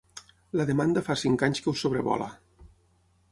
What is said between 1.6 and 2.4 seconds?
que us sobrevola.